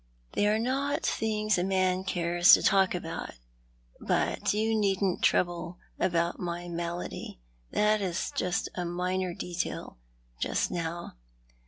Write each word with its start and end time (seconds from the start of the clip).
"They 0.33 0.47
are 0.47 0.57
not 0.57 1.05
things 1.05 1.59
a 1.59 1.63
man 1.63 2.03
cares 2.03 2.53
to 2.53 2.63
talk 2.63 2.95
about. 2.95 3.35
But 3.99 4.51
you 4.51 4.73
needn't 4.73 5.21
trouble 5.21 5.77
about 5.99 6.39
my 6.39 6.67
malady; 6.67 7.39
that 7.69 8.01
is 8.01 8.31
a 8.73 8.83
minor 8.83 9.35
detail, 9.35 9.97
just 10.39 10.71
now. 10.71 11.17